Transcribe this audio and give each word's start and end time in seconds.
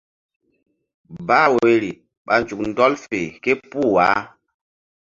Bah 1.27 1.47
woyri 1.53 1.91
ɓa 2.25 2.33
nzuk 2.41 2.61
ɗɔl 2.77 2.93
fe 3.05 3.19
képuh 3.43 3.89
wah. 3.95 4.19